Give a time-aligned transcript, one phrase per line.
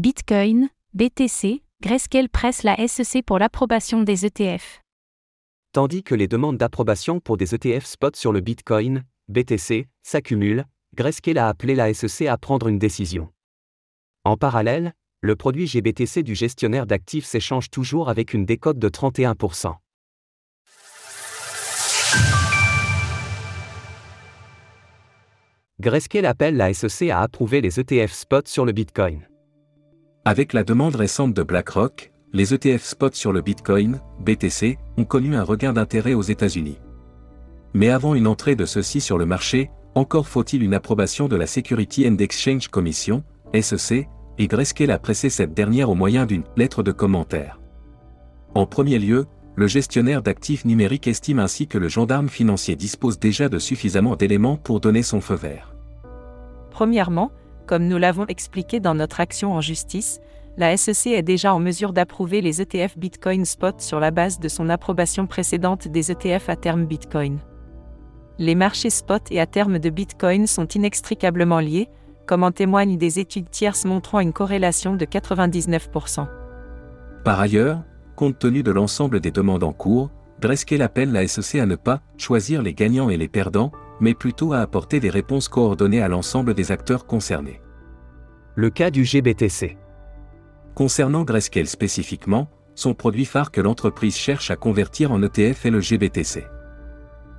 [0.00, 4.80] Bitcoin, BTC, Grayscale presse la SEC pour l'approbation des ETF.
[5.72, 10.64] Tandis que les demandes d'approbation pour des ETF spot sur le Bitcoin, BTC, s'accumulent,
[10.96, 13.28] Grayscale a appelé la SEC à prendre une décision.
[14.24, 19.74] En parallèle, le produit GBTC du gestionnaire d'actifs s'échange toujours avec une décote de 31%.
[25.78, 29.26] Grayscale appelle la SEC à approuver les ETF spot sur le Bitcoin.
[30.26, 35.34] Avec la demande récente de BlackRock, les ETF spot sur le Bitcoin, BTC, ont connu
[35.34, 36.78] un regain d'intérêt aux États-Unis.
[37.72, 41.46] Mais avant une entrée de ceux-ci sur le marché, encore faut-il une approbation de la
[41.46, 43.24] Security and Exchange Commission,
[43.58, 47.58] SEC, et Grayscale a pressé cette dernière au moyen d'une lettre de commentaire.
[48.54, 49.24] En premier lieu,
[49.56, 54.58] le gestionnaire d'actifs numériques estime ainsi que le gendarme financier dispose déjà de suffisamment d'éléments
[54.58, 55.74] pour donner son feu vert.
[56.70, 57.32] Premièrement,
[57.70, 60.18] comme nous l'avons expliqué dans notre action en justice,
[60.56, 64.48] la SEC est déjà en mesure d'approuver les ETF Bitcoin Spot sur la base de
[64.48, 67.38] son approbation précédente des ETF à terme Bitcoin.
[68.38, 71.88] Les marchés spot et à terme de Bitcoin sont inextricablement liés,
[72.26, 76.26] comme en témoignent des études tierces montrant une corrélation de 99%.
[77.24, 77.84] Par ailleurs,
[78.16, 82.00] compte tenu de l'ensemble des demandes en cours, Dreskel appelle la SEC à ne pas
[82.16, 86.54] choisir les gagnants et les perdants, mais plutôt à apporter des réponses coordonnées à l'ensemble
[86.54, 87.60] des acteurs concernés.
[88.54, 89.76] Le cas du GBTC.
[90.74, 95.80] Concernant Grayscale spécifiquement, son produit phare que l'entreprise cherche à convertir en ETF est le
[95.80, 96.46] GBTC.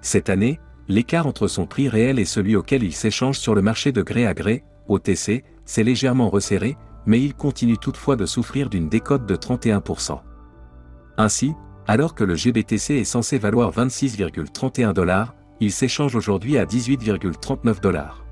[0.00, 3.92] Cette année, l'écart entre son prix réel et celui auquel il s'échange sur le marché
[3.92, 8.88] de gré à gré, OTC, s'est légèrement resserré, mais il continue toutefois de souffrir d'une
[8.88, 10.20] décote de 31%.
[11.16, 11.52] Ainsi,
[11.86, 18.24] alors que le GBTC est censé valoir 26,31 dollars, il s'échange aujourd'hui à 18,39 dollars.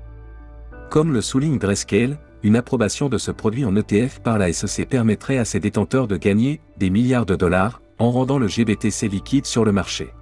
[0.89, 5.37] Comme le souligne Grayscale, une approbation de ce produit en ETF par la SEC permettrait
[5.37, 9.65] à ses détenteurs de gagner des milliards de dollars en rendant le GBTC liquide sur
[9.65, 10.13] le marché.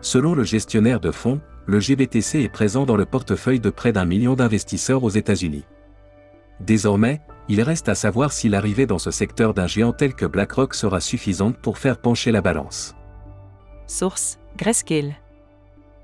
[0.00, 4.04] Selon le gestionnaire de fonds, le GBTC est présent dans le portefeuille de près d'un
[4.04, 5.64] million d'investisseurs aux États-Unis.
[6.60, 10.74] Désormais, il reste à savoir si l'arrivée dans ce secteur d'un géant tel que BlackRock
[10.74, 12.94] sera suffisante pour faire pencher la balance.
[13.86, 15.21] Source Grayscale.